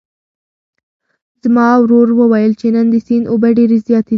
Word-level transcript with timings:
زما 1.43 1.67
ورور 1.81 2.07
وویل 2.19 2.53
چې 2.59 2.67
نن 2.75 2.85
د 2.91 2.95
سیند 3.05 3.25
اوبه 3.31 3.49
ډېرې 3.57 3.77
زیاتې 3.87 4.07
دي. 4.09 4.09